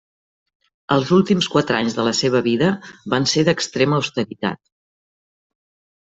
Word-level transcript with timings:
Els 0.93 1.09
últims 1.17 1.49
quatre 1.55 1.75
anys 1.79 1.97
de 1.97 2.05
la 2.07 2.13
seva 2.19 2.41
vida 2.47 2.69
van 3.15 3.27
ser 3.33 3.43
d'extrema 3.49 3.99
austeritat. 4.01 4.61